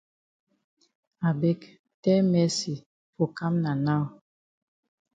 I 1.27 1.29
beg 1.41 1.59
tell 2.03 2.25
Mercy 2.33 2.75
for 3.13 3.27
kam 3.37 3.53
na 3.63 3.71
now. 3.87 4.03